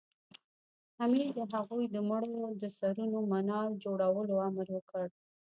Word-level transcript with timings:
امیر 1.03 1.27
د 1.37 1.39
هغوی 1.53 1.85
د 1.91 1.97
مړو 2.09 2.35
د 2.61 2.63
سرونو 2.77 3.19
منار 3.31 3.69
جوړولو 3.83 4.33
امر 4.49 4.67
وکړ. 4.73 5.05